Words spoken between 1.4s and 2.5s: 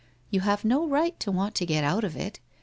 to get out of it.